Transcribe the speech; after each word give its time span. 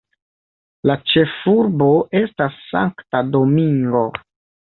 La 0.89 0.93
ĉefurbo 1.09 1.89
estas 2.21 2.57
Sankta 2.71 3.21
Domingo. 3.37 4.05